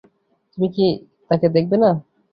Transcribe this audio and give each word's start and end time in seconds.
তুমি 0.51 0.67
কি 0.75 0.87
তাকে 1.31 1.47
দেখবে 1.55 1.75
না? 1.83 1.89